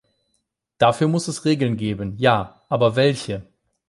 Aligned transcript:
Dafür 0.79 1.07
muss 1.07 1.27
es 1.27 1.45
Regeln 1.45 1.77
geben, 1.77 2.15
ja, 2.17 2.59
aber 2.69 2.95
welche? 2.95 3.45